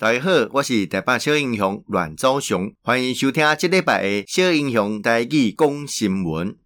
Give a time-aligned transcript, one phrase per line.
[0.00, 6.56] 大家好，我是台北小英雄阮昭雄，欢迎收听这礼拜的小英雄台语讲新闻。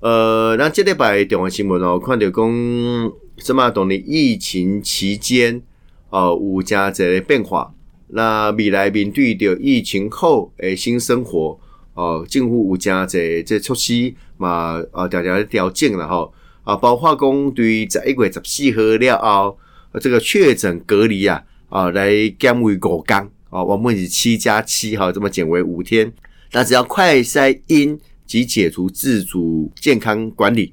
[0.00, 3.70] 呃，那这礼拜的重要新闻哦，看到讲什么？
[3.70, 5.62] 当年疫情期间
[6.08, 7.72] 哦，有加这个变化。
[8.08, 11.60] 那未来面对着疫情后诶新生活
[11.94, 14.82] 哦，政府有加这这措施嘛？
[14.90, 19.58] 啊，大家调整了吼啊，包括讲对十一月十四号了后，
[20.00, 21.44] 这个确诊隔离啊。
[21.70, 26.12] 啊，来减为五天啊，我们是七加七哈，这么减为五天。
[26.50, 30.72] 那只要快筛阴及解除自主健康管理。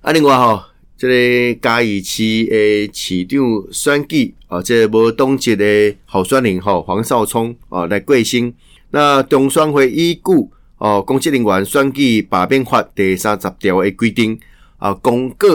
[0.00, 3.40] 啊，另外哈，这个嘉义市诶市长
[3.70, 8.52] 选举啊，这个无党籍的候选人哈黄少聪啊来过身。
[8.90, 10.20] 那中选会依据
[10.78, 14.36] 哦公职人员选举罢免法第三十条的规定
[14.78, 15.46] 啊，公告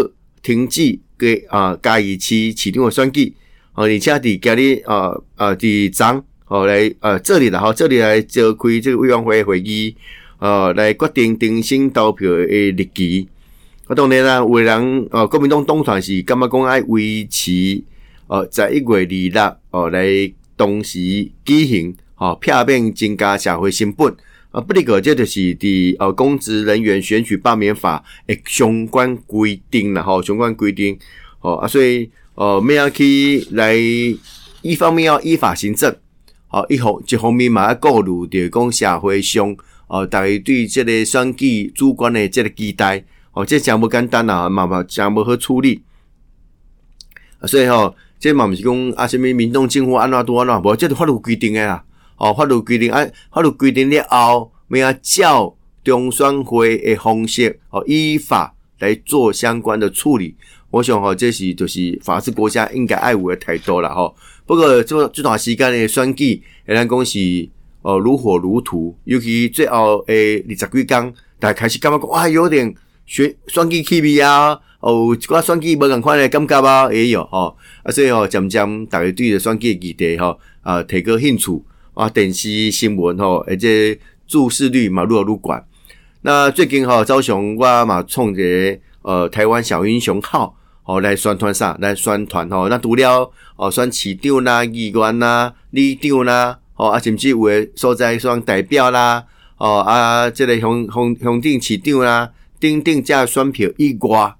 [0.42, 3.36] 停止给啊嘉义市市长的选举。
[3.84, 9.96] 而且伫今日呃呃伫昨哦来呃这里啦吼，这里来召开这个委员会会议，
[10.40, 13.28] 呃来决定重新投票的日期。
[13.88, 17.82] 啊，当然啦，有的人呃国民党党团是感觉讲爱维持
[18.28, 20.06] 呃在一月二日哦来
[20.58, 21.00] 同时
[21.46, 24.14] 举行，哦避免增加社会成本。
[24.52, 31.00] 啊，不哩个这就是伫呃公职人员选举罢免法诶相关规定啦吼，相关规定
[31.40, 32.10] 哦啊，所以。
[32.42, 33.76] 呃，咩要去来？
[34.64, 35.96] 一方面要依法行政，
[36.50, 45.84] 哦，一方一方面嘛要顾虑着讲社会上，哦，大家对这个选举主观的这个期待，哦，这真不简单啊，嘛嘛真不好处理。
[47.46, 51.84] 所以吼，这嘛不是讲啊，什么民众政府安怎都安怎，无这是法律规定的啦。
[52.18, 60.36] 哦，法律规定啊，法律规定了后，咩要照中选会的方式，哦，依法来做相关的处理。
[60.72, 64.16] 我想吼，这是就是法治国家应该爱护的态度了吼。
[64.46, 67.50] 不过这这段时间的选举，仍然讲是
[67.82, 72.74] 呃如火如荼，尤其最后诶二十几天，大家开始感觉哇，有点
[73.06, 77.58] 选选举气味啊，哦，一寡选举无共款的感觉啊，也有吼。
[77.84, 81.62] 啊，所以吼，渐渐大家对着选举议题吼啊提高兴趣
[81.94, 85.64] 啊，电视新闻吼，而且注视率嘛愈来愈悬。
[86.22, 90.56] 那最近吼，昭雄我嘛创一个呃台湾小英雄号。
[90.92, 91.78] 哦，来宣传啥？
[91.80, 99.24] 来宣传吼，那除了哦，选市长啦、议员啦、里长啦，哦啊，甚至有诶所在选代表啦，
[99.56, 102.30] 哦啊，这个乡乡乡镇市长啦，
[102.60, 104.36] 等等这选票以外，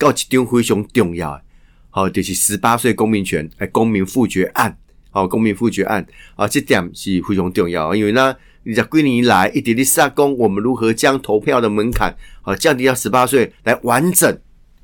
[0.00, 1.42] 还有一张非常重要诶，
[1.90, 4.74] 哦，就是十八岁公民权诶，公民复决案，
[5.10, 14.40] 哦，公民复决案，啊，这点是非常重要，因为呢，二十几年来一直在说讲，我们如何将投票的门槛，哦，降低到十八岁来完整。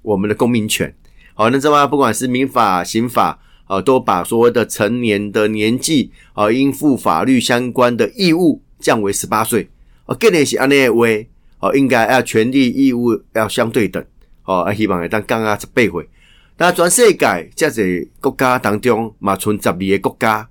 [0.08, 0.94] 我们的公民权，
[1.34, 9.68] 好，那这么不管是民法、刑法，啊，都把所谓的成年的年纪，啊，应负法律相关的义务降为十八岁，
[10.06, 14.02] 啊，更连是安内为，啊，应该要权利义务要相对等，
[14.44, 16.08] 啊，希望会当降啊十八岁。
[16.56, 20.48] 那全世界这些国家当中，嘛，存十二个国家，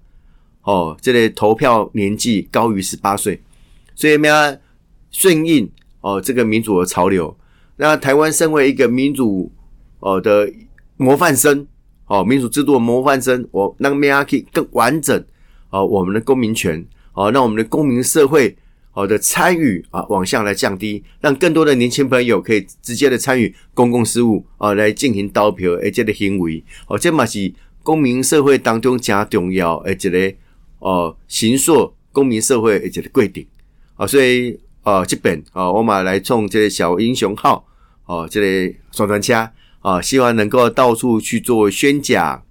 [0.61, 3.41] 哦，这个投票年纪高于十八岁，
[3.95, 4.55] 所以我们要
[5.09, 5.67] 顺应
[6.01, 7.35] 哦这个民主的潮流。
[7.77, 9.51] 那台湾身为一个民主
[9.99, 10.51] 哦的
[10.97, 11.65] 模范生
[12.07, 15.23] 哦，民主制度的模范生，我让咩啊可以更完整
[15.69, 16.83] 哦，我们的公民权
[17.13, 18.57] 哦，让我们的公民社会
[18.93, 30.33] 哦的参与啊往下来降低，让更多的年轻朋友可以直接的参与公共事务啊，来进行投票而这个行为哦，这嘛是公民社会当中加重要而这个
[30.79, 33.45] 哦，形塑公民社会而这个规定
[33.95, 34.59] 啊，所以。
[34.87, 37.67] 哦，这边哦，我们来冲这个小英雄号
[38.05, 39.49] 哦，这类宣传车
[39.81, 42.41] 啊，希望能够到处去做宣讲、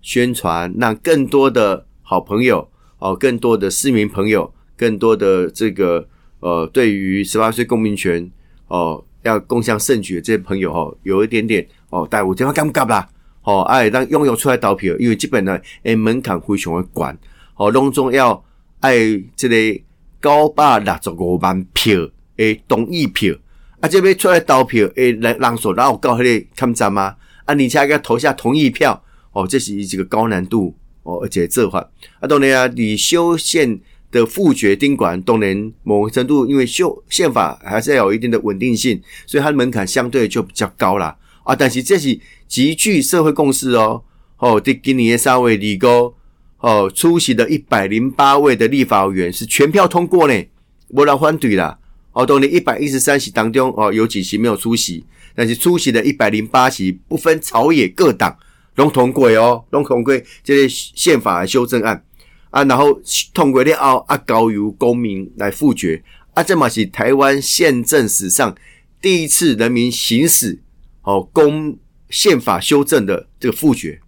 [0.00, 2.66] 宣传，让更多的好朋友
[2.98, 6.08] 哦，更多的市民朋友，更多的这个
[6.40, 8.30] 呃，对于十八岁公民权
[8.68, 13.06] 哦，要共享盛举的这些朋友哦，有一点点哦，带有这么感觉啦，
[13.42, 17.12] 哦，哎，让拥有出来投票，因为基本呢，诶，门槛非常的高，
[17.56, 18.42] 哦，当中要
[18.80, 18.96] 爱
[19.36, 19.84] 这类、
[20.22, 23.34] 九百六十五万票诶，同意票
[23.80, 23.88] 啊！
[23.88, 27.16] 这边出来投票诶，人人数哪有够迄个抗战吗？
[27.44, 29.02] 啊，而且要投下同意票
[29.32, 31.80] 哦，这是一个高难度哦，而且做法
[32.20, 33.80] 啊，当然啊，你修宪
[34.12, 41.16] 的复决宾馆，当然某程度，因为修宪法还是要有一定的稳定性，所以它的门槛相对就比较高啦。
[41.44, 41.56] 啊。
[41.56, 44.04] 但是这是极具社会共识哦
[44.38, 46.14] 哦，对今年的三位立高。
[46.62, 50.44] 哦，出席的一百零八位的立法委员是全票通过呢，
[50.88, 51.76] 没人反对啦。
[52.12, 55.04] 哦，当年一百一十三席当中，哦，有几席没有出席，
[55.34, 58.36] 但是出席的一百零八席不分朝野各党，
[58.76, 62.04] 拢通过哦，拢通过这些宪法修正案。
[62.50, 63.00] 啊，然后
[63.34, 66.00] 通过了后啊，交由公民来复决。
[66.34, 68.54] 啊，这嘛是台湾宪政史上
[69.00, 70.60] 第一次人民行使
[71.02, 71.76] 哦公
[72.08, 74.00] 宪法修正的这个复决。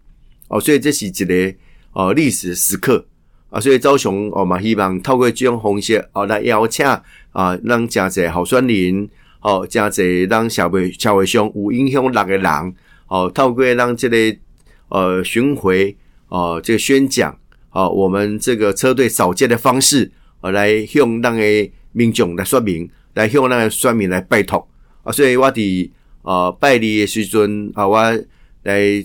[0.49, 1.55] 哦，所以这是一个
[1.95, 3.07] 哦历史时刻
[3.49, 6.85] 啊，所以昭雄哦嘛希望透过这种方式哦来邀请
[7.33, 9.09] 啊，让真侪候选人
[9.41, 12.75] 哦，真侪让社会社会上有影响力的人
[13.09, 14.17] 哦，透过让这个。
[14.91, 15.97] 呃，巡回
[16.29, 17.37] 哦，这个宣讲
[17.71, 24.69] 哦，我们这个车队扫街的方式，呃，来向那个民众来说明，来向那个选民来拜托
[25.03, 25.91] 啊，所以我伫
[26.23, 27.99] 呃拜礼的时阵啊，我
[28.63, 29.05] 来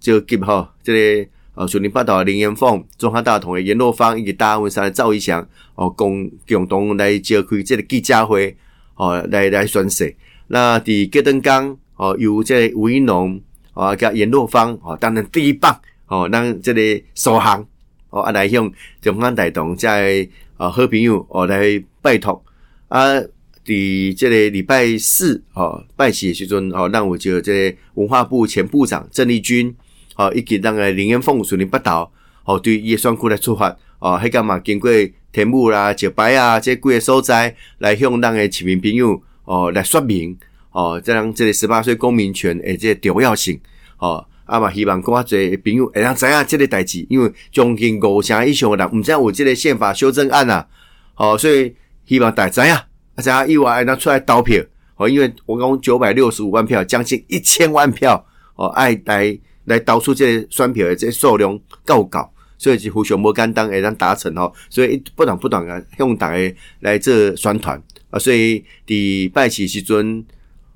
[0.00, 5.44] 就给哈这个呃，树林八岛的林延凤、中华大同的严若芳以及大安文山的赵一翔
[5.74, 8.56] 哦，共共同来召开这个记者会
[8.94, 10.14] 哦，来来宣誓。
[10.46, 13.40] 那伫隔灯岗哦，由这个吴怡农。
[13.78, 16.80] 哦，甲严若芳哦，担任第一棒哦，让这个
[17.14, 17.62] 首航
[18.08, 20.26] 哦，啊来向中央大同在
[20.56, 22.42] 啊好朋友哦来拜托
[22.88, 23.20] 啊，
[23.66, 29.76] 伫这个礼拜四哦拜喜的时阵哦，让我就这个文化部前部长郑丽君
[30.16, 32.10] 哦，以及那个林延凤树林北岛
[32.44, 33.68] 哦，对叶双库来出发
[33.98, 34.90] 哦，迄个嘛经过
[35.32, 40.36] 天母啦、石牌啊这几个所在来向咱个市民朋友哦来说明。
[40.72, 43.58] 哦，即样即个十八岁公民权诶，即个重要性
[43.96, 50.68] 哦，啊嘛希望更加侪朋友会通知影即个代志，因为将近五成以上诶人毋知影有即个宪法修正案啊，
[51.16, 51.74] 哦，所以
[52.04, 52.84] 希望大家知影，啊
[53.22, 54.62] 知影以外让出来投票，
[54.96, 58.26] 哦，因为我讲九百六十五万票，将近一千万票，
[58.56, 62.28] 哦，爱来来投出这个选票的这个数量够高，
[62.58, 67.80] 所以是非常无简单会让达成哦，所以不断不断啊向大家来做宣传
[68.10, 70.24] 啊，所以伫拜四时阵。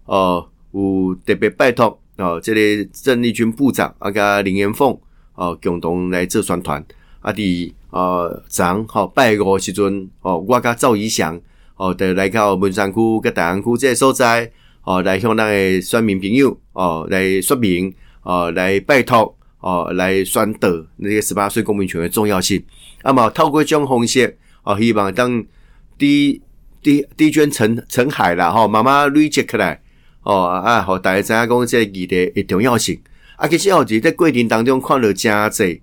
[0.07, 4.99] 哦，有特别拜托哦，这个郑丽君部长啊，甲林延凤
[5.37, 6.85] 哦，共同来做宣传
[7.21, 7.33] 啊。
[7.33, 11.41] 伫呃，昨吼拜五时阵哦，我甲赵怡翔
[11.77, 14.51] 哦，得来到文山区甲大安区这个所在
[14.83, 22.63] 哦，来向咱个选民朋友哦来说明哦，来拜托哦，来宣导那个十八岁公民权的重要性。
[23.03, 25.45] 那么透过这种方式哦，希望当
[25.97, 26.41] 滴
[26.83, 29.81] 滴滴捐成成海啦吼，慢慢累积起来。
[30.23, 33.01] 哦啊，好，大家知影讲这个议题的重要性
[33.37, 33.49] 啊。
[33.49, 35.81] 其实哦，在过程当中看到真济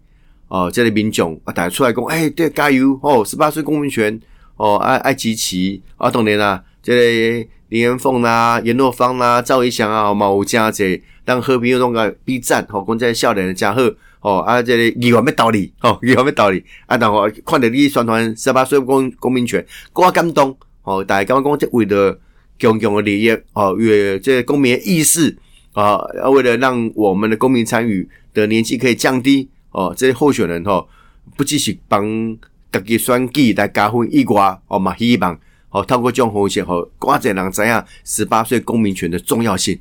[0.48, 4.19] 哦，这个民众啊，大家出来讲，哎，对，加油哦，十八岁公民权
[4.57, 13.81] 哦，爱爱支持啊，当然啦，这个林元凤啦、严若芳啦、赵一翔啊，嘛有真侪，让和平运动个比赞吼，讲这个少年真好
[14.19, 19.63] 吼啊，这个议员要道理哦，议员要道理啊，然后看到你宣传十八岁公公民权，
[19.94, 22.19] 我感动吼，大家感觉讲这为了。
[22.59, 25.38] 公共的利益哦，为这公民的意识
[25.74, 26.00] 啊，
[26.31, 30.89] 为了让我们的公民参与的年纪可以降低哦，这些候选人吼，
[31.35, 32.35] 不只是帮
[32.71, 35.39] 自己选举来加分以外哦嘛，希望
[35.69, 39.77] 吼透过这种方式哦，更多人知影十八岁公民权的重要性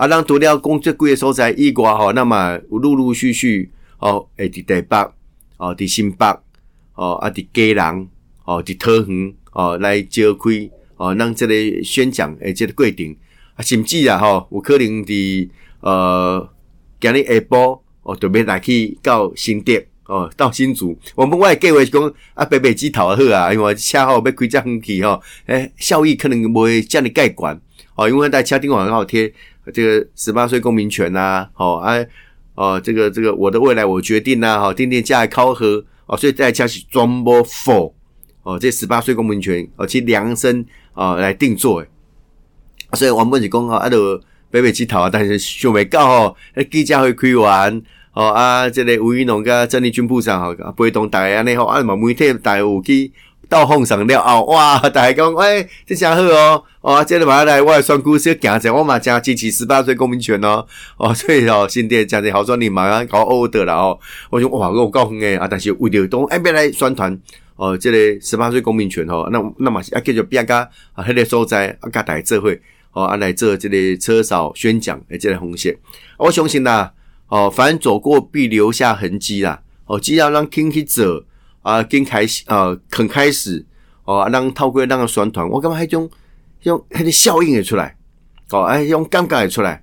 [0.00, 4.96] 啊，咱除了工作几个所在以外哦，那么陆陆续续哦，诶，伫台北
[5.58, 6.26] 哦，伫新北
[6.94, 8.08] 哦，啊，伫基隆
[8.46, 10.70] 哦，伫桃园哦，来召开。
[10.96, 13.14] 哦，咱这个宣讲诶，这个过程
[13.56, 15.48] 啊，甚至啊，吼，有可能伫
[15.80, 16.48] 呃，
[16.98, 20.98] 今日下晡哦，准备来去到新店哦，到新竹。
[21.14, 27.60] 我们外计划是讲啊，北北机头好啊，因为车吼要开遮远去吼，诶，效益可能袂遮尔盖管
[27.96, 29.30] 哦，因为在车顶上刚好贴
[29.72, 31.94] 这个十八岁公民权呐，吼啊，
[32.54, 37.92] 哦，这个这个我的未来我决定呐，吼，定定价考核哦，所以在车是专门 for
[38.42, 40.66] 哦，这十八岁公民权哦，去量身。
[40.92, 41.88] 哦，来定做诶，
[42.94, 47.80] 所以原本是讲吼，啊，着北北基头啊，但是想未到吼，诶，记者会开完，
[48.12, 53.10] 哦啊，这个吴怡农甲郑丽君部长吼，陪同大家安尼吼，啊嘛媒体大家有去
[53.50, 60.64] 到访上了后，哇，大家讲，诶，这真好哦，哦，这个马上来我选区小行者，我嘛真支持十八岁公民权哦，
[60.96, 63.98] 哦，所以哦，新店真济候选人马上搞 old 了哦，
[64.30, 67.20] 我说哇，我有够远诶，啊，但是为了当哎别来宣传。
[67.56, 72.50] 哦，这个十八岁公民权吼，那那么啊，继续变甲啊，迄个所在啊，甲大家做伙
[72.92, 75.76] 哦，啊来做这个车少宣讲诶，这个红线，
[76.16, 76.90] 我相信啦，
[77.28, 81.22] 哦，凡走过必留下痕迹啦，哦，只要让听去走
[81.62, 83.64] 啊，跟开始啊，肯开始
[84.04, 86.10] 哦，让透过让个宣传，我感觉迄种
[86.62, 87.96] 用迄个效应会出来，
[88.50, 89.82] 哦，哎，种感觉会出来，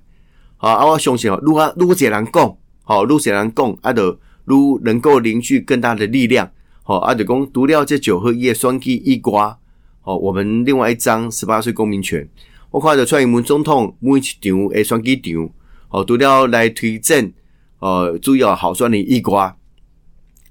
[0.56, 6.50] 好啊，我相信哦，如果如果这人讲，好，如果这人讲，啊，就如能够凝聚更大的力量。
[6.82, 9.58] 好，阿德公读了这九合一双 K 一瓜，
[10.00, 12.26] 好，我们另外一张十八岁公民权，
[12.70, 15.50] 我看着蔡英文总统每一场诶双 K 场，
[15.88, 17.32] 好，读了来推荐，
[17.80, 19.54] 呃，主要候选人以外，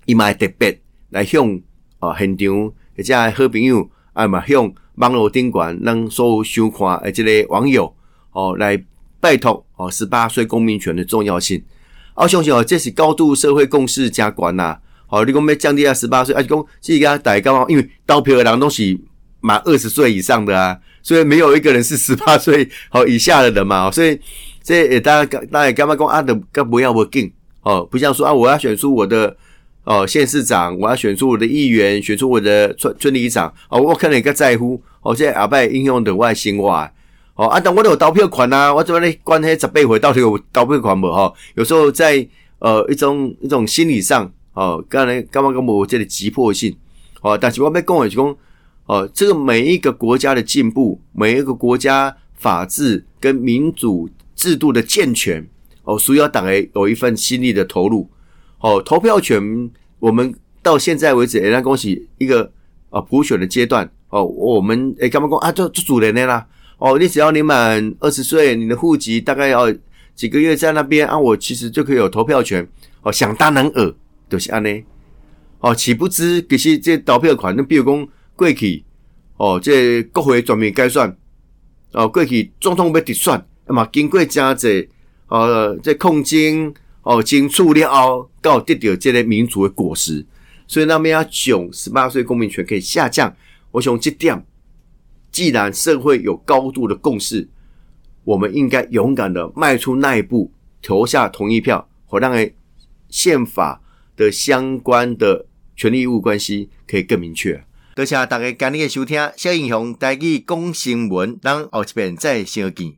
[0.06, 1.60] 伊嘛会特别来向
[2.00, 7.94] 呃现场或者好朋友，啊嘛向网络顶悬让所有收看诶即个网友
[8.32, 8.82] 哦来
[9.20, 11.64] 拜托哦，十八岁公民权的重要性。
[12.16, 14.78] 我相信哦，这是高度社会共识加管呐。
[15.06, 19.00] 好，你讲要降低啊十八岁，啊就讲这个大家因为投票的人都是
[19.40, 24.20] 满二十岁以上的啊，所以没有一个人是 十八岁好以下的人嘛，所以
[24.64, 26.22] 这也大家大家干嘛讲啊？
[26.22, 29.38] 的干不要不紧哦，不像说啊，我要选出我的
[29.88, 36.70] 哦县市长，我要选出我的议员，选出我的村村里长哦，我可能更在乎哦，这后摆影响的我的生活
[37.36, 41.10] 哦，啊，但我都有投票权啊，我怎么咧关系十八回到底有投票权无？
[41.10, 42.28] 哈，有时候在
[42.60, 44.30] 呃一种一种心理上。
[44.54, 46.76] 哦，刚才刚刚讲无这个急迫性，
[47.22, 48.36] 哦，但是我要讲的是讲，
[48.88, 55.48] 哦，这个每一个国家的进步，每一个国家法治跟民主制度的健全，
[55.84, 58.10] 哦，需要党诶有一份心力的投入。
[58.60, 62.52] 哦，投票权，我们到现在为止，人家恭喜一个
[62.90, 66.46] 啊普选的阶段，哦，我们诶干嘛讲啊，就就主人的啦，
[66.78, 69.72] 哦，你只要你满二十岁，你的户籍大概要
[70.16, 72.68] 几个月在那边啊，我其实就可以有投票权，
[73.02, 73.94] 哦，想当然尔。
[74.30, 74.84] 就是安尼，
[75.62, 78.84] 哦，岂不知其实这投票权，你比如讲过去，
[79.38, 81.16] 哦，这国会全面改选，
[81.94, 84.86] 哦，过去总统要直选，那么经过真侪，
[85.30, 86.74] 呃，这控金，
[87.08, 90.26] 哦，经处了后，到得到这个民主的果实，
[90.68, 93.36] 所以那么要囧十八岁公民权可以下降，
[93.72, 94.46] 我想这点，
[95.32, 97.48] 既然社会有高度的共识，
[98.24, 102.34] 我们应该勇敢的迈出那一步，投下同意票，好让
[103.10, 103.82] 宪法。
[104.18, 105.46] 的相关的
[105.76, 107.64] 权利义务关系可以更明确。
[107.96, 112.96] 多谢大家今日的收听，小英雄带去讲新闻，让后一遍再相见。